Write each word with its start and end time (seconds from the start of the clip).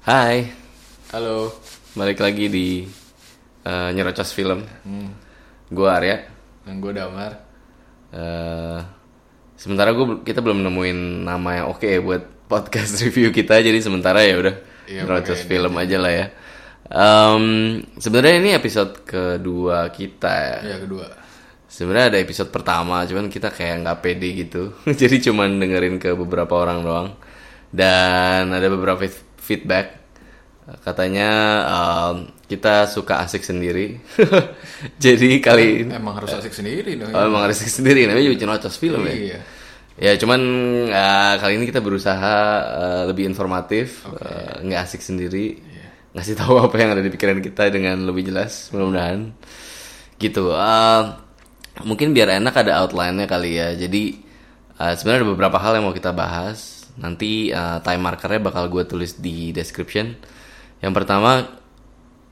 Hai, 0.00 0.48
Halo. 1.12 1.52
balik 1.92 2.24
lagi 2.24 2.48
di 2.48 2.88
eh, 3.68 3.88
Nyerocos 3.92 4.32
Film. 4.32 4.64
Hmm. 4.64 5.12
Gue 5.68 5.88
Arya. 5.92 6.24
Dan 6.64 6.80
gue 6.80 6.88
Damar. 6.96 7.32
Eh, 8.08 8.78
sementara 9.60 9.92
gue 9.92 10.24
kita 10.24 10.40
belum 10.40 10.64
nemuin 10.64 11.28
nama 11.28 11.50
yang 11.52 11.66
oke 11.76 11.84
ya 11.84 12.00
buat 12.00 12.48
podcast 12.48 12.96
review 13.04 13.28
kita, 13.28 13.60
jadi 13.60 13.76
sementara 13.76 14.24
ya 14.24 14.40
udah 14.40 14.56
Iya, 14.88 15.04
Nyerocos 15.04 15.44
ini 15.44 15.48
Film 15.52 15.72
aja 15.76 15.96
lah 16.00 16.12
ya. 16.16 16.26
Em, 16.90 17.44
sebenarnya 18.00 18.36
ini 18.40 18.50
episode 18.56 19.04
kedua 19.04 19.92
kita 19.92 20.64
ya. 20.64 20.80
Kedua. 20.80 21.06
Sebenarnya 21.68 22.16
ada 22.16 22.18
episode 22.24 22.48
pertama, 22.48 23.04
cuman 23.04 23.28
kita 23.28 23.52
kayak 23.52 23.84
nggak 23.84 23.98
pede 24.00 24.48
gitu. 24.48 24.72
Jadi 25.04 25.28
cuman 25.28 25.60
dengerin 25.60 26.00
ke 26.00 26.16
beberapa 26.16 26.56
orang 26.56 26.80
doang. 26.80 27.08
Dan 27.70 28.50
ada 28.50 28.66
beberapa 28.66 29.06
feedback. 29.50 29.98
Katanya 30.86 31.30
um, 31.66 32.30
kita 32.46 32.86
suka 32.86 33.26
asik 33.26 33.42
sendiri. 33.42 33.98
Jadi 35.02 35.42
kali 35.42 35.82
ini 35.82 35.98
Emang 35.98 36.14
harus 36.14 36.30
asik 36.30 36.54
sendiri 36.54 36.94
dong. 36.94 37.10
oh, 37.10 37.26
emang 37.26 37.50
asik 37.50 37.66
sendiri 37.66 38.06
namanya 38.06 38.30
juga 38.30 38.38
Cinocos 38.46 38.78
film 38.78 39.02
ya. 39.10 39.14
Iya. 39.14 39.40
Ya 40.00 40.12
cuman 40.16 40.40
uh, 40.88 41.34
kali 41.42 41.60
ini 41.60 41.66
kita 41.68 41.82
berusaha 41.82 42.36
uh, 42.62 43.02
lebih 43.10 43.26
informatif, 43.26 44.06
uh, 44.08 44.62
nggak 44.62 44.80
asik 44.86 45.02
sendiri, 45.04 45.60
ngasih 46.16 46.38
tahu 46.40 46.56
apa 46.56 46.72
yang 46.80 46.96
ada 46.96 47.02
di 47.04 47.12
pikiran 47.12 47.42
kita 47.42 47.68
dengan 47.68 48.00
lebih 48.08 48.30
jelas, 48.30 48.70
mudah-mudahan. 48.72 49.34
Gitu. 50.16 50.54
Uh, 50.54 51.18
mungkin 51.84 52.16
biar 52.16 52.40
enak 52.40 52.54
ada 52.64 52.80
outline-nya 52.80 53.26
kali 53.28 53.60
ya. 53.60 53.76
Jadi 53.76 54.24
uh, 54.80 54.96
sebenarnya 54.96 55.26
ada 55.26 55.30
beberapa 55.34 55.58
hal 55.60 55.76
yang 55.76 55.84
mau 55.84 55.92
kita 55.92 56.16
bahas. 56.16 56.79
Nanti 56.98 57.54
uh, 57.54 57.78
time 57.84 58.02
markernya 58.02 58.42
bakal 58.42 58.66
gue 58.66 58.82
tulis 58.88 59.20
di 59.20 59.54
description. 59.54 60.16
Yang 60.82 60.92
pertama 60.96 61.60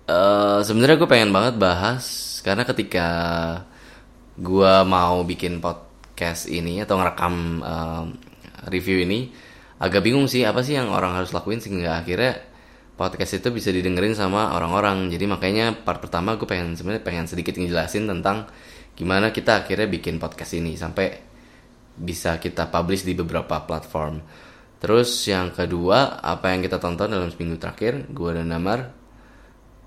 eh 0.09 0.61
sebenarnya 0.65 0.97
gue 0.97 1.09
pengen 1.11 1.31
banget 1.37 1.61
bahas 1.61 2.05
karena 2.41 2.65
ketika 2.65 3.09
gue 4.41 4.75
mau 4.89 5.21
bikin 5.21 5.61
podcast 5.61 6.49
ini 6.49 6.81
atau 6.81 6.97
ngerekam 6.97 7.35
eh, 7.61 8.05
review 8.73 9.05
ini 9.05 9.29
agak 9.83 10.01
bingung 10.01 10.25
sih 10.31 10.49
apa 10.49 10.65
sih 10.65 10.79
yang 10.79 10.89
orang 10.89 11.13
harus 11.19 11.35
lakuin 11.37 11.61
sehingga 11.61 12.01
akhirnya 12.01 12.41
podcast 12.97 13.39
itu 13.43 13.53
bisa 13.53 13.69
didengerin 13.69 14.15
sama 14.17 14.57
orang-orang 14.57 15.13
jadi 15.13 15.29
makanya 15.29 15.77
part 15.77 16.01
pertama 16.01 16.41
gue 16.41 16.49
pengen 16.49 16.73
sebenarnya 16.73 17.05
pengen 17.05 17.27
sedikit 17.29 17.55
ngejelasin 17.61 18.09
tentang 18.09 18.49
gimana 18.97 19.31
kita 19.31 19.63
akhirnya 19.63 19.87
bikin 19.87 20.19
podcast 20.19 20.57
ini 20.57 20.75
sampai 20.75 21.28
bisa 21.99 22.39
kita 22.39 22.71
publish 22.71 23.03
di 23.03 23.13
beberapa 23.19 23.67
platform. 23.67 24.23
Terus 24.79 25.11
yang 25.27 25.51
kedua, 25.51 26.23
apa 26.23 26.55
yang 26.55 26.63
kita 26.63 26.79
tonton 26.79 27.11
dalam 27.11 27.29
seminggu 27.35 27.59
terakhir, 27.59 28.07
gua 28.15 28.39
dan 28.39 28.55
Damar. 28.55 28.95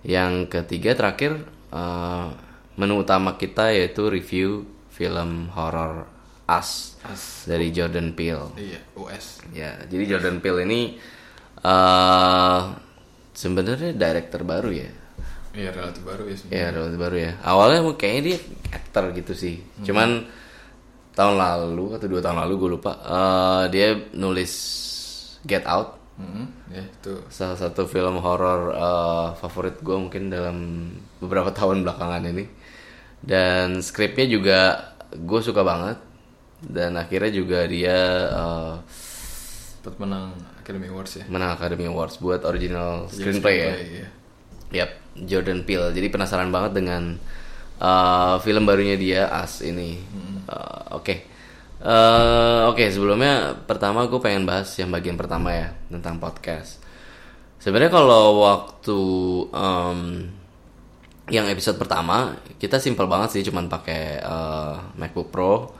Yang 0.03 0.51
ketiga 0.51 0.91
terakhir, 0.97 1.47
eh, 1.71 2.27
menu 2.75 2.99
utama 2.99 3.39
kita 3.39 3.71
yaitu 3.71 4.11
review 4.11 4.67
film 4.91 5.47
horor 5.55 6.05
Us 6.51 6.99
As. 7.07 7.47
dari 7.47 7.71
Jordan 7.71 8.11
Peele. 8.11 8.51
Iya. 8.59 8.79
US. 8.99 9.39
Ya, 9.55 9.79
jadi 9.87 10.03
Jordan 10.17 10.43
Peele 10.43 10.67
ini 10.67 10.81
eh 11.61 12.61
sebenarnya 13.31 13.95
director 13.95 14.43
baru 14.43 14.69
ya. 14.75 14.89
Iya 15.51 15.69
relatif 15.75 16.03
baru 16.03 16.23
ya 16.27 16.35
sebenarnya. 16.35 16.63
Ya, 16.63 16.67
relatif 16.75 16.97
baru 16.99 17.17
ya. 17.19 17.31
Awalnya 17.43 17.79
kayaknya 17.95 18.21
dia 18.23 18.37
actor 18.71 19.03
gitu 19.15 19.33
sih. 19.35 19.55
Cuman 19.83 20.27
tahun 21.11 21.35
lalu 21.35 21.85
atau 21.95 22.07
dua 22.07 22.21
tahun 22.23 22.37
lalu 22.45 22.53
gue 22.57 22.69
lupa. 22.75 22.91
eh, 22.97 23.63
dia 23.69 23.87
nulis 24.13 24.53
Get 25.43 25.65
Out, 25.65 25.97
Hmm. 26.21 26.45
Ya 26.69 26.85
itu. 26.85 27.17
salah 27.33 27.57
satu 27.57 27.89
film 27.89 28.21
horor 28.21 28.77
eh, 28.77 29.27
favorit 29.35 29.81
gue 29.81 29.97
mungkin 29.97 30.29
dalam 30.29 30.57
beberapa 31.17 31.49
tahun 31.57 31.81
belakangan 31.81 32.23
ini. 32.29 32.45
Dan 33.21 33.81
skripnya 33.81 34.25
juga 34.25 34.59
gue 35.11 35.41
suka 35.41 35.61
banget. 35.61 35.97
Dan 36.61 36.93
akhirnya 36.93 37.33
juga 37.33 37.65
dia 37.65 37.97
Sempat 39.81 39.97
menang 39.97 40.37
Academy 40.61 40.93
Awards 40.93 41.13
ya. 41.17 41.25
menang 41.25 41.57
Academy 41.57 41.89
Awards 41.89 42.21
buat 42.21 42.45
original 42.45 43.09
Jadi 43.09 43.17
screenplay 43.17 43.55
ya. 43.57 43.73
Iya. 43.73 44.07
Yap, 44.71 44.91
Jordan 45.25 45.65
Peele. 45.65 45.89
Jadi 45.89 46.07
penasaran 46.07 46.53
banget 46.53 46.77
dengan 46.77 47.17
uh, 47.81 48.37
film 48.39 48.63
barunya 48.63 48.93
dia 48.93 49.25
As 49.25 49.65
ini. 49.65 49.97
Uh, 50.47 50.97
Oke, 50.97 51.27
Uh, 51.81 52.69
oke 52.69 52.93
sebelumnya 52.93 53.57
pertama 53.65 54.05
gue 54.05 54.21
pengen 54.21 54.45
bahas 54.45 54.69
yang 54.77 54.93
bagian 54.93 55.17
pertama 55.17 55.49
ya 55.49 55.73
tentang 55.89 56.21
podcast. 56.21 56.77
Sebenarnya 57.57 57.89
kalau 57.89 58.45
waktu 58.45 58.99
um, 59.49 60.29
yang 61.33 61.49
episode 61.49 61.81
pertama 61.81 62.37
kita 62.61 62.77
simple 62.77 63.09
banget 63.09 63.33
sih, 63.33 63.43
cuman 63.49 63.65
pakai 63.65 64.21
uh, 64.21 64.93
MacBook 64.93 65.33
Pro, 65.33 65.73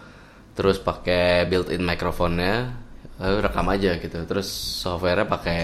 terus 0.57 0.81
pakai 0.81 1.45
built-in 1.45 1.85
microphone-nya, 1.85 2.73
lalu 3.21 3.38
rekam 3.45 3.69
aja 3.69 4.01
gitu. 4.01 4.25
Terus 4.25 4.50
software-nya 4.81 5.29
pakai 5.29 5.59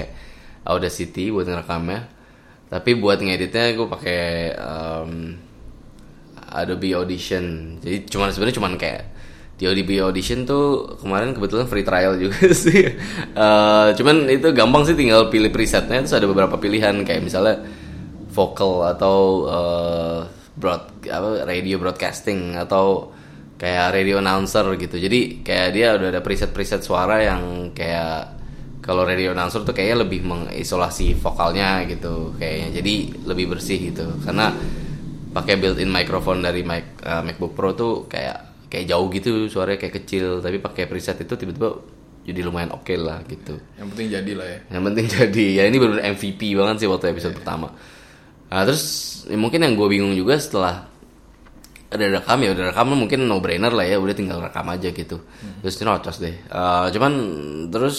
Audacity 0.69 1.33
buat 1.33 1.49
ngerekamnya. 1.49 2.01
Tapi 2.69 2.93
buat 2.93 3.17
ngeditnya 3.17 3.73
gue 3.73 3.87
pakai 3.89 4.53
um, 4.53 5.33
Adobe 6.51 6.95
Audition. 6.95 7.77
Jadi 7.83 8.07
cuman 8.07 8.31
sebenarnya 8.31 8.57
cuman 8.57 8.73
kayak 8.79 9.03
di 9.57 9.65
Adobe 9.65 9.95
Audition 10.05 10.45
tuh 10.45 10.95
kemarin 11.01 11.33
kebetulan 11.33 11.65
free 11.65 11.85
trial 11.85 12.13
juga 12.15 12.53
sih. 12.65 12.83
Eh, 13.33 13.87
cuman 13.97 14.29
itu 14.29 14.53
gampang 14.53 14.85
sih 14.85 14.93
tinggal 14.93 15.33
pilih 15.33 15.49
presetnya 15.49 16.05
terus 16.05 16.13
ada 16.13 16.29
beberapa 16.29 16.55
pilihan 16.61 17.01
kayak 17.01 17.21
misalnya 17.25 17.65
vocal 18.29 18.85
atau 18.85 19.17
eh, 19.49 20.19
broad 20.57 20.83
apa 21.09 21.45
radio 21.45 21.77
broadcasting 21.81 22.57
atau 22.57 23.13
kayak 23.57 23.97
radio 23.97 24.21
announcer 24.21 24.65
gitu. 24.77 25.01
Jadi 25.01 25.41
kayak 25.41 25.69
dia 25.73 25.87
udah 25.97 26.09
ada 26.13 26.21
preset-preset 26.21 26.85
suara 26.85 27.25
yang 27.25 27.73
kayak 27.73 28.37
kalau 28.85 29.03
radio 29.03 29.33
announcer 29.33 29.65
tuh 29.65 29.73
kayaknya 29.73 30.05
lebih 30.05 30.21
mengisolasi 30.23 31.17
vokalnya 31.17 31.83
gitu 31.89 32.37
kayaknya. 32.37 32.77
Jadi 32.79 32.93
lebih 33.25 33.57
bersih 33.57 33.89
gitu. 33.91 34.05
Karena 34.21 34.53
pakai 35.37 35.61
built-in 35.61 35.93
microphone 35.93 36.41
dari 36.41 36.65
mic, 36.65 36.97
uh, 37.05 37.21
MacBook 37.21 37.53
Pro 37.53 37.77
tuh 37.77 38.09
kayak 38.09 38.65
kayak 38.73 38.89
jauh 38.89 39.05
gitu 39.13 39.45
suaranya 39.45 39.77
kayak 39.77 40.01
kecil. 40.01 40.41
Tapi 40.41 40.57
pakai 40.57 40.89
preset 40.89 41.21
itu 41.21 41.37
tiba-tiba 41.37 41.77
jadi 42.25 42.41
lumayan 42.41 42.73
oke 42.73 42.91
lah 42.97 43.21
gitu. 43.29 43.61
Yang 43.77 43.87
penting 43.93 44.07
jadi 44.09 44.31
lah 44.33 44.47
ya. 44.49 44.59
yang 44.73 44.83
penting 44.89 45.05
jadi. 45.21 45.45
Ya 45.61 45.63
ini 45.69 45.77
benar 45.77 46.01
MVP 46.17 46.57
banget 46.57 46.75
sih 46.81 46.89
waktu 46.89 47.13
episode 47.13 47.37
pertama. 47.37 47.69
Nah 48.49 48.61
terus 48.65 48.83
ya 49.29 49.37
mungkin 49.37 49.61
yang 49.61 49.77
gue 49.77 49.87
bingung 49.87 50.17
juga 50.17 50.41
setelah 50.41 50.89
ada 51.87 52.19
rekam 52.19 52.35
ya 52.43 52.51
udah 52.51 52.75
rekam 52.75 52.91
mungkin 52.91 53.31
no 53.31 53.39
brainer 53.39 53.71
lah 53.71 53.87
ya 53.87 53.95
udah 53.95 54.15
tinggal 54.17 54.41
rekam 54.41 54.65
aja 54.73 54.89
gitu. 54.89 55.21
Terus 55.61 55.75
nyerocos 55.77 56.17
deh. 56.17 56.35
Eh, 56.35 56.85
cuman 56.97 57.13
terus 57.69 57.97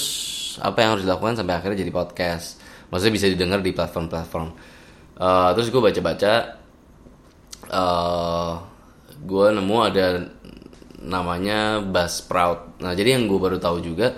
apa 0.58 0.82
yang 0.82 0.90
harus 0.98 1.06
dilakukan 1.06 1.38
sampai 1.38 1.54
akhirnya 1.54 1.86
jadi 1.86 1.92
podcast? 1.94 2.60
Maksudnya 2.90 3.14
bisa 3.14 3.26
didengar 3.30 3.62
di 3.62 3.70
platform-platform. 3.72 4.48
Eh, 5.18 5.50
terus 5.56 5.68
gue 5.70 5.80
baca-baca 5.80 6.57
eh 7.68 8.52
gue 9.18 9.46
nemu 9.50 9.76
ada 9.82 10.06
namanya 11.02 11.82
Buzzsprout. 11.82 12.82
Nah 12.82 12.92
jadi 12.94 13.18
yang 13.18 13.30
gue 13.30 13.38
baru 13.38 13.58
tahu 13.62 13.82
juga 13.82 14.14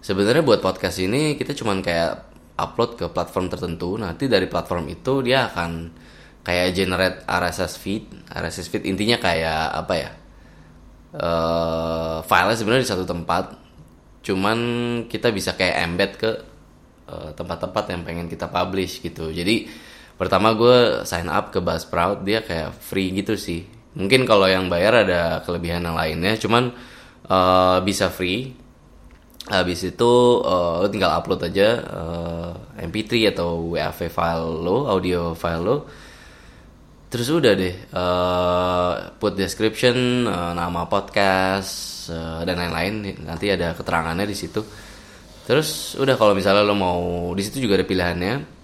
sebenarnya 0.00 0.44
buat 0.44 0.60
podcast 0.64 1.00
ini 1.00 1.36
kita 1.36 1.52
cuman 1.56 1.80
kayak 1.84 2.12
upload 2.60 2.96
ke 3.00 3.06
platform 3.08 3.48
tertentu. 3.48 3.96
Nanti 3.96 4.28
dari 4.28 4.44
platform 4.48 4.92
itu 4.92 5.24
dia 5.24 5.48
akan 5.48 5.70
kayak 6.44 6.68
generate 6.76 7.18
RSS 7.24 7.80
feed. 7.80 8.04
RSS 8.28 8.68
feed 8.68 8.84
intinya 8.88 9.16
kayak 9.20 9.64
apa 9.76 9.94
ya? 9.96 10.10
eh 11.10 12.18
filenya 12.22 12.56
sebenarnya 12.56 12.84
di 12.86 12.92
satu 12.92 13.04
tempat. 13.08 13.44
Cuman 14.20 14.58
kita 15.08 15.32
bisa 15.32 15.56
kayak 15.56 15.76
embed 15.88 16.12
ke 16.20 16.30
eh, 17.08 17.30
tempat-tempat 17.34 17.84
yang 17.92 18.02
pengen 18.04 18.26
kita 18.28 18.46
publish 18.52 19.00
gitu. 19.00 19.32
Jadi 19.32 19.68
pertama 20.20 20.52
gue 20.52 21.08
sign 21.08 21.32
up 21.32 21.48
ke 21.48 21.64
Buzzsprout 21.64 22.20
dia 22.28 22.44
kayak 22.44 22.76
free 22.76 23.08
gitu 23.16 23.40
sih. 23.40 23.64
Mungkin 23.96 24.28
kalau 24.28 24.44
yang 24.46 24.68
bayar 24.68 25.08
ada 25.08 25.40
kelebihan 25.42 25.82
yang 25.82 25.96
lainnya, 25.96 26.36
cuman 26.36 26.76
eh, 27.24 27.78
bisa 27.80 28.12
free. 28.12 28.52
Habis 29.48 29.96
itu 29.96 30.12
eh, 30.44 30.74
lo 30.84 30.86
tinggal 30.92 31.16
upload 31.16 31.48
aja 31.48 31.68
eh, 31.80 32.84
MP3 32.86 33.32
atau 33.32 33.72
WAV 33.72 33.98
file 34.12 34.46
lo, 34.60 34.86
audio 34.92 35.32
file 35.32 35.64
lo. 35.64 35.76
Terus 37.10 37.26
udah 37.34 37.52
deh, 37.58 37.74
eh, 37.74 38.92
put 39.18 39.34
description, 39.34 40.28
eh, 40.28 40.52
nama 40.54 40.86
podcast 40.86 42.06
eh, 42.12 42.40
dan 42.46 42.60
lain-lain. 42.60 43.24
Nanti 43.26 43.50
ada 43.50 43.72
keterangannya 43.74 44.28
di 44.28 44.36
situ. 44.36 44.62
Terus 45.48 45.98
udah 45.98 46.14
kalau 46.14 46.36
misalnya 46.38 46.62
lo 46.62 46.76
mau 46.78 47.00
di 47.34 47.42
situ 47.42 47.58
juga 47.64 47.80
ada 47.80 47.86
pilihannya. 47.88 48.59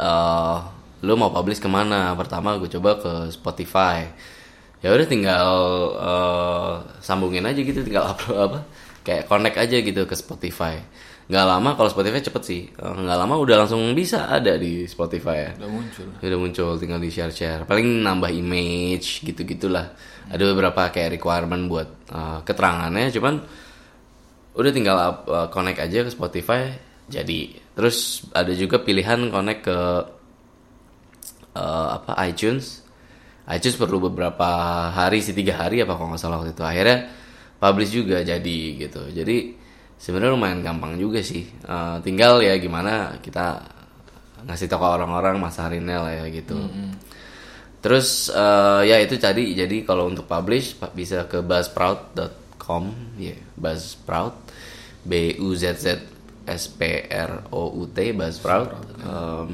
Eh 0.00 0.56
lo 1.00 1.12
mau 1.14 1.28
publish 1.30 1.60
ke 1.60 1.68
mana? 1.68 2.12
Pertama 2.12 2.56
gue 2.56 2.68
coba 2.70 2.96
ke 2.96 3.12
Spotify. 3.30 4.04
Ya 4.80 4.90
udah 4.90 5.04
tinggal 5.04 5.48
eh, 5.94 6.72
sambungin 6.98 7.44
aja 7.44 7.60
gitu, 7.60 7.80
tinggal 7.80 8.08
upload 8.10 8.38
apa, 8.42 8.58
kayak 9.00 9.24
connect 9.26 9.56
aja 9.56 9.76
gitu 9.78 10.02
ke 10.04 10.14
Spotify. 10.14 10.80
nggak 11.30 11.46
lama 11.46 11.78
kalau 11.78 11.86
Spotify 11.86 12.18
cepet 12.18 12.42
sih 12.42 12.62
Eh, 12.74 12.90
nggak 12.96 13.14
lama 13.16 13.38
udah 13.38 13.62
langsung 13.62 13.94
bisa 13.94 14.26
ada 14.26 14.58
di 14.58 14.82
Spotify 14.84 15.46
ya 15.46 15.50
Udah 15.62 15.70
muncul. 15.70 16.06
udah 16.18 16.38
muncul 16.40 16.70
tinggal 16.74 16.98
di 16.98 17.06
share 17.06 17.30
share 17.30 17.62
paling 17.62 18.02
nambah 18.02 18.34
image 18.34 19.22
gitu 19.22 19.46
gitulah 19.46 19.94
ada 20.26 20.42
beberapa 20.42 20.90
kayak 20.90 21.14
requirement 21.14 21.70
buat 21.70 21.86
eh, 22.10 22.38
keterangannya 22.42 23.14
cuman 23.14 23.46
udah 24.52 24.72
tinggal 24.74 24.96
up- 24.98 25.28
eh, 25.28 25.48
connect 25.48 25.78
aja 25.78 26.02
ke 26.02 26.10
Spotify 26.10 26.74
jadi 27.10 27.40
terus 27.74 28.22
ada 28.30 28.54
juga 28.54 28.78
pilihan 28.78 29.18
connect 29.34 29.66
ke 29.66 29.78
eh, 31.58 31.88
apa 31.98 32.14
iTunes. 32.30 32.86
iTunes 33.50 33.74
perlu 33.74 34.06
beberapa 34.06 34.46
hari 34.94 35.18
sih 35.18 35.34
tiga 35.34 35.58
hari 35.58 35.82
apa 35.82 35.98
kalau 35.98 36.14
nggak 36.14 36.22
salah 36.22 36.38
waktu 36.38 36.54
itu. 36.54 36.62
Akhirnya 36.62 36.98
publish 37.58 37.90
juga 37.90 38.22
jadi 38.22 38.58
gitu. 38.78 39.10
Jadi 39.10 39.58
sebenarnya 39.98 40.38
lumayan 40.38 40.62
gampang 40.62 40.94
juga 40.94 41.18
sih. 41.18 41.42
Eh, 41.50 41.96
tinggal 42.06 42.38
ya 42.46 42.54
gimana 42.62 43.18
kita 43.18 43.58
ngasih 44.46 44.70
tahu 44.70 44.80
ke 44.80 44.88
orang-orang 45.02 45.36
masarinnya 45.42 45.98
lah 45.98 46.12
ya 46.14 46.26
gitu. 46.30 46.56
Terus 47.82 48.30
eh, 48.30 48.80
ya 48.86 48.96
itu 49.02 49.18
tadi. 49.18 49.50
Jadi 49.58 49.82
kalau 49.82 50.06
untuk 50.06 50.30
publish 50.30 50.78
bisa 50.94 51.26
ke 51.26 51.42
buzzsprout.com 51.42 53.18
ya 53.18 53.34
buzzsprout. 53.58 54.46
B 55.00 55.32
u 55.40 55.56
z 55.56 55.64
z 55.80 55.86
s 56.46 56.64
p 56.72 57.08
r 57.10 57.48
o 57.52 57.72
u 57.72 57.88
t 57.90 58.12
buzzsprout 58.12 58.90
Em, 59.00 59.50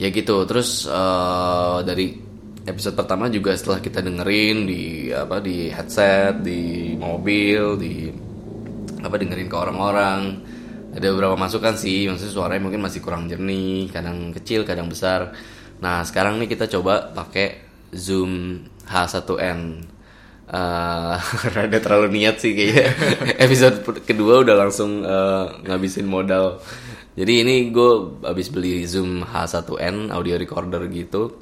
ya 0.00 0.08
gitu. 0.08 0.36
Terus 0.48 0.88
eh, 0.88 1.78
dari 1.84 2.06
episode 2.62 2.94
pertama 2.96 3.26
juga 3.28 3.52
setelah 3.58 3.82
kita 3.82 4.00
dengerin 4.00 4.56
di 4.64 4.82
apa 5.10 5.42
di 5.42 5.68
headset 5.68 6.40
di 6.40 6.94
mobil 6.94 7.76
di 7.78 8.06
apa 9.02 9.14
dengerin 9.18 9.50
ke 9.50 9.56
orang-orang 9.58 10.20
ada 10.92 11.06
beberapa 11.12 11.36
masukan 11.36 11.74
sih. 11.76 12.08
Maksudnya 12.08 12.32
suaranya 12.32 12.62
mungkin 12.64 12.82
masih 12.84 13.00
kurang 13.04 13.28
jernih 13.28 13.88
kadang 13.92 14.32
kecil 14.32 14.64
kadang 14.64 14.88
besar. 14.88 15.32
Nah 15.82 16.06
sekarang 16.06 16.38
nih 16.40 16.48
kita 16.52 16.70
coba 16.70 17.12
pakai 17.12 17.60
zoom 17.92 18.64
H1n 18.88 19.91
Eh, 20.52 21.14
rada 21.56 21.78
terlalu 21.80 22.12
niat 22.12 22.36
sih 22.36 22.52
kayaknya 22.52 22.92
episode 23.44 23.76
kedua 24.04 24.44
udah 24.44 24.56
langsung 24.58 25.00
eh, 25.00 25.44
ngabisin 25.64 26.04
modal 26.04 26.60
jadi 27.12 27.40
ini 27.40 27.68
gue 27.68 27.90
habis 28.20 28.48
beli 28.48 28.84
zoom 28.84 29.24
H1n 29.24 30.12
audio 30.12 30.36
recorder 30.36 30.84
gitu 30.86 31.40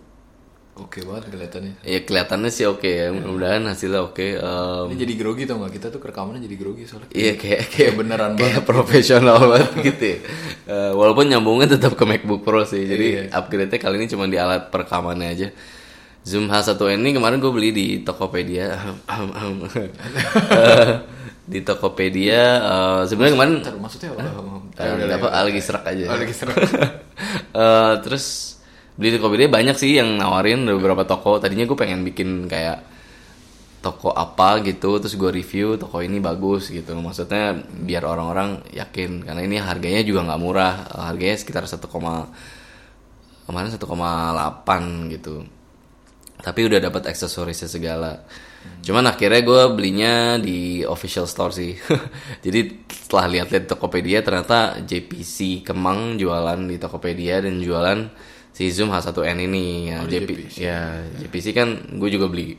Oke 0.79 1.03
banget 1.03 1.29
kelihatannya. 1.29 1.75
ya 1.83 1.99
kelihatannya 2.01 2.49
sih 2.49 2.65
oke 2.65 2.87
ya 2.87 3.11
mudah-mudahan 3.11 3.67
hasilnya 3.67 4.01
oke 4.01 4.27
Em, 4.33 4.87
Ini 4.89 4.97
jadi 4.97 5.15
grogi 5.15 5.43
tau 5.45 5.61
nggak? 5.61 5.73
Kita 5.75 5.87
tuh 5.91 6.01
rekamannya 6.01 6.41
jadi 6.41 6.57
grogi 6.57 6.89
soalnya. 6.89 7.11
Iya 7.11 7.33
kayak 7.37 7.63
kayak 7.69 7.93
beneran 7.99 8.33
kayak 8.33 8.65
profesional 8.65 9.45
banget 9.51 9.71
gitu 9.85 10.05
ya. 10.07 10.19
Eh, 10.65 10.93
walaupun 10.95 11.29
nyambungnya 11.29 11.69
tetap 11.71 11.93
ke 11.93 12.05
MacBook 12.07 12.41
Pro 12.41 12.65
sih. 12.65 12.81
Jadi 12.81 13.07
Iya. 13.13 13.23
upgrade-nya 13.29 13.77
kali 13.77 13.95
ini 13.99 14.07
cuma 14.09 14.25
di 14.25 14.39
alat 14.39 14.73
perekamannya 14.73 15.29
aja. 15.29 15.49
Zoom 16.21 16.53
H1n 16.53 17.01
ini 17.01 17.17
kemarin 17.17 17.41
gue 17.41 17.53
beli 17.53 17.71
di 17.73 17.87
Tokopedia. 18.05 18.77
Di 21.51 21.67
Tokopedia 21.67 22.43
eh, 22.63 23.03
sebenarnya 23.11 23.35
kemarin 23.35 23.55
Ntar 23.59 23.75
maksudnya 23.83 24.15
apa? 24.15 24.23
udah 24.71 25.03
lah, 25.03 25.19
apa 25.19 25.29
ya. 25.35 25.41
lagi 25.51 25.61
serak 25.65 25.83
aja. 25.83 26.05
Oh, 26.07 26.19
lagi 26.19 26.35
serak. 26.35 26.57
Eh, 27.51 27.95
terus 28.07 28.57
beli 28.95 29.11
di 29.11 29.19
Tokopedia 29.19 29.51
banyak 29.51 29.75
sih 29.75 29.99
yang 29.99 30.15
nawarin 30.15 30.63
beberapa 30.71 31.03
toko. 31.03 31.43
Tadinya 31.43 31.67
gue 31.67 31.75
pengen 31.75 32.07
bikin 32.07 32.47
kayak 32.47 32.87
toko 33.83 34.15
apa 34.15 34.63
gitu, 34.63 35.03
terus 35.03 35.19
gue 35.19 35.31
review 35.35 35.75
toko 35.75 35.99
ini 35.99 36.23
bagus 36.23 36.71
gitu. 36.71 36.95
Maksudnya 36.95 37.59
biar 37.59 38.07
orang-orang 38.07 38.63
yakin 38.71 39.27
karena 39.27 39.43
ini 39.43 39.59
harganya 39.59 40.07
juga 40.07 40.31
nggak 40.31 40.41
murah. 40.41 40.87
Harganya 41.11 41.35
sekitar 41.35 41.67
1, 41.67 41.83
kemarin 43.51 43.69
1,8 43.75 45.11
gitu. 45.11 45.43
Tapi 46.41 46.61
udah 46.65 46.81
dapat 46.81 47.13
aksesorisnya 47.13 47.69
segala. 47.69 48.25
Cuman 48.81 49.05
akhirnya 49.09 49.41
gue 49.41 49.63
belinya 49.73 50.37
di 50.37 50.81
official 50.85 51.25
store 51.25 51.53
sih. 51.53 51.73
Jadi 52.45 52.89
setelah 52.89 53.29
lihat-lihat 53.29 53.65
di 53.65 53.71
Tokopedia 53.71 54.25
ternyata 54.25 54.81
JPC 54.81 55.65
Kemang 55.65 56.17
jualan 56.17 56.61
di 56.65 56.77
Tokopedia 56.77 57.45
dan 57.45 57.61
jualan 57.61 58.09
si 58.53 58.73
Zoom 58.73 58.93
H1n 58.93 59.39
ini. 59.45 59.93
Ya, 59.93 59.99
Oh, 60.01 60.09
JP, 60.09 60.29
JPC. 60.29 60.55
ya 60.61 60.81
JPC 61.21 61.47
kan 61.53 61.69
gue 61.97 62.09
juga 62.09 62.29
beli 62.29 62.57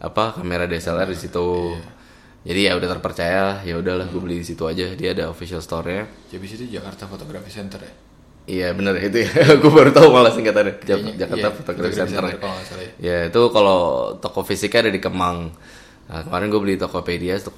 apa 0.00 0.34
kamera 0.34 0.66
DSLR 0.66 1.10
di 1.10 1.18
situ. 1.18 1.48
Jadi 2.40 2.60
ya 2.66 2.72
udah 2.72 2.88
terpercaya, 2.88 3.60
ya 3.62 3.76
udahlah 3.76 4.08
gue 4.08 4.20
beli 4.22 4.40
di 4.40 4.46
situ 4.48 4.64
aja. 4.64 4.90
Dia 4.96 5.12
ada 5.12 5.28
official 5.28 5.60
store-nya. 5.60 6.08
JBC 6.32 6.56
itu 6.56 6.80
Jakarta 6.80 7.04
Photography 7.04 7.52
Center 7.52 7.78
ya? 7.84 7.92
Iya 8.50 8.74
bener 8.74 8.98
itu 8.98 9.22
ya. 9.22 9.30
gue 9.62 9.70
baru 9.70 9.90
tahu 9.90 10.10
malah 10.10 10.34
singkatannya. 10.34 10.74
Jak- 10.80 10.98
Kayaknya- 10.98 11.14
Jakarta 11.16 11.38
iya, 11.40 11.54
Photography 11.54 11.94
Center. 11.94 12.10
ya. 12.20 12.30
Center 12.32 12.48
nggak 12.50 12.66
salah 12.66 12.82
ya. 12.82 12.92
Ya 12.98 13.16
itu 13.30 13.40
kalau 13.48 13.80
toko 14.18 14.40
fisiknya 14.42 14.80
ada 14.82 14.92
di 14.92 14.98
Kemang. 14.98 15.38
Nah, 16.10 16.26
kemarin 16.26 16.50
gue 16.50 16.58
beli 16.60 16.74
Tokopedia 16.74 17.38
1,8 17.38 17.54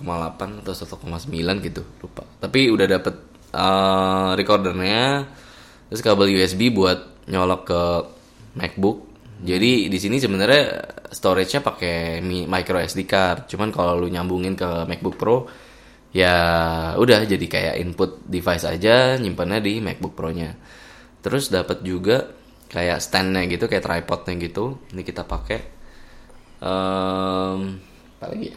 atau 0.61 0.75
1,9 0.77 1.33
gitu, 1.65 1.81
lupa. 1.99 2.29
Tapi 2.37 2.69
udah 2.69 2.85
dapet 2.87 3.15
eh, 3.49 4.31
recordernya, 4.37 5.25
terus 5.89 6.01
kabel 6.01 6.29
USB 6.31 6.69
buat 6.69 7.25
nyolok 7.25 7.61
ke 7.65 7.83
MacBook. 8.55 9.09
Jadi 9.41 9.89
di 9.89 9.97
sini 9.97 10.21
sebenarnya 10.21 10.85
storage-nya 11.09 11.61
pakai 11.61 12.21
mi- 12.21 12.45
micro 12.45 12.77
SD 12.77 13.05
card. 13.05 13.49
Cuman 13.49 13.73
kalau 13.73 13.97
lu 13.97 14.07
nyambungin 14.07 14.53
ke 14.53 14.85
MacBook 14.85 15.17
Pro, 15.17 15.49
ya 16.13 16.37
udah 16.95 17.25
jadi 17.25 17.43
kayak 17.43 17.75
input 17.81 18.21
device 18.23 18.69
aja, 18.69 19.17
nyimpannya 19.17 19.59
di 19.59 19.81
MacBook 19.81 20.13
Pro-nya. 20.13 20.53
Terus 21.23 21.49
dapat 21.49 21.87
juga 21.87 22.31
kayak 22.73 22.99
stand-nya 22.99 23.47
gitu, 23.47 23.65
kayak 23.71 23.85
tripodnya 23.87 24.35
gitu. 24.43 24.65
Ini 24.93 25.03
kita 25.07 25.23
pakai. 25.27 25.59
Em, 26.63 27.61
apa 28.19 28.27
lagi 28.31 28.47
ya? 28.55 28.57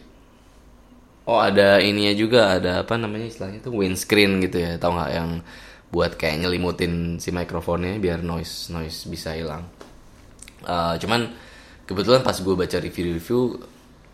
Oh 1.25 1.41
ada 1.41 1.81
ininya 1.81 2.13
juga 2.13 2.39
ada 2.61 2.85
apa 2.85 3.01
namanya 3.01 3.25
istilahnya 3.25 3.59
tuh 3.65 3.73
windscreen 3.81 4.37
gitu 4.45 4.61
ya 4.61 4.77
tahu 4.77 4.93
nggak 4.93 5.11
yang 5.17 5.29
buat 5.89 6.11
kayak 6.21 6.45
nyelimutin 6.45 7.17
si 7.17 7.33
mikrofonnya 7.33 7.97
biar 7.97 8.21
noise 8.21 8.69
noise 8.69 9.09
bisa 9.09 9.33
hilang. 9.33 9.65
Eh, 10.65 10.95
cuman 11.01 11.21
kebetulan 11.89 12.21
pas 12.21 12.37
gue 12.37 12.55
baca 12.57 12.77
review-review 12.77 13.41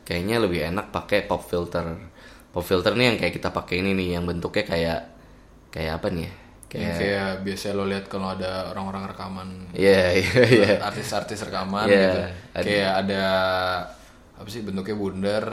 kayaknya 0.07 0.35
lebih 0.43 0.61
enak 0.71 0.91
pakai 0.95 1.27
pop 1.27 1.43
filter. 1.43 1.99
Pop 2.51 2.63
filter 2.63 2.95
nih 2.95 3.05
yang 3.15 3.17
kayak 3.19 3.33
kita 3.39 3.49
pakai 3.51 3.75
ini 3.83 3.91
nih 3.95 4.07
yang 4.19 4.23
bentuknya 4.27 4.63
kayak 4.67 4.99
kayak 5.73 5.93
apa 5.99 6.07
nih 6.15 6.23
ya? 6.27 6.33
Kayak 6.71 6.93
kayak 7.03 7.29
biasa 7.43 7.65
lo 7.75 7.83
lihat 7.83 8.05
kalau 8.07 8.27
ada 8.31 8.71
orang-orang 8.71 9.03
rekaman 9.11 9.49
Iya 9.75 10.23
iya 10.23 10.41
iya. 10.47 10.71
artis-artis 10.79 11.43
rekaman 11.43 11.83
Iya, 11.87 11.99
gitu. 11.99 12.19
ada. 12.55 12.63
Kayak 12.63 12.91
ada 13.03 13.23
apa 14.39 14.47
sih 14.49 14.61
bentuknya 14.65 14.95
bundar, 14.97 15.45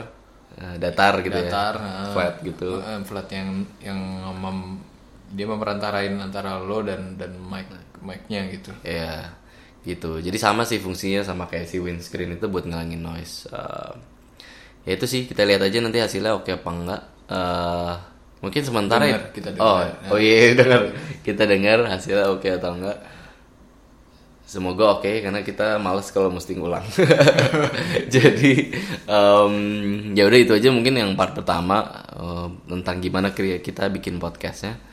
Eh, 0.59 0.75
datar 0.81 1.13
gitu 1.21 1.35
datar, 1.39 1.75
ya. 1.77 1.87
eh, 1.87 2.11
Flat 2.15 2.35
gitu. 2.41 2.69
flat 3.05 3.27
yang 3.31 3.49
yang 3.79 3.99
mem- 4.39 4.81
dia 5.29 5.45
memerantarain 5.45 6.15
antara 6.17 6.57
lo 6.57 6.81
dan 6.81 7.15
dan 7.19 7.37
mic 7.37 7.69
mic-nya 8.01 8.49
gitu. 8.49 8.71
Iya, 8.81 9.29
gitu. 9.85 10.17
Jadi 10.19 10.37
sama 10.41 10.65
sih 10.65 10.81
fungsinya 10.81 11.21
sama 11.21 11.45
kayak 11.51 11.67
si 11.69 11.77
windscreen 11.77 12.35
itu 12.39 12.47
buat 12.49 12.65
ngilangin 12.65 12.99
noise. 13.03 13.45
Eh, 13.51 13.93
ya 14.87 14.91
itu 14.97 15.05
sih 15.05 15.21
kita 15.29 15.43
lihat 15.45 15.61
aja 15.63 15.77
nanti 15.83 15.99
hasilnya 16.01 16.33
oke 16.39 16.49
apa 16.49 16.69
enggak. 16.71 17.01
Eh, 17.29 17.93
mungkin 18.39 18.61
sementara 18.63 19.03
ya. 19.05 19.19
Dengar, 19.19 19.23
kita 19.35 19.49
dengar. 19.55 19.67
Oh, 19.67 20.15
oh 20.15 20.19
iya 20.19 20.53
dengar. 20.59 20.81
Kita 21.23 21.43
dengar 21.47 21.79
hasilnya 21.87 22.25
oke 22.31 22.47
atau 22.49 22.71
enggak. 22.75 22.99
Semoga 24.49 24.97
oke 24.97 25.21
karena 25.21 25.45
kita 25.45 25.77
males 25.77 26.09
kalau 26.09 26.33
mesti 26.33 26.57
ngulang. 26.57 26.81
Jadi 28.15 28.73
em, 29.05 29.53
ya 30.17 30.25
udah 30.25 30.39
itu 30.41 30.57
aja 30.57 30.73
mungkin 30.73 30.97
yang 30.97 31.13
part 31.13 31.37
pertama 31.37 31.85
eh, 32.17 32.47
tentang 32.65 32.97
gimana 32.97 33.29
kita 33.37 33.93
bikin 33.93 34.17
podcastnya. 34.17 34.88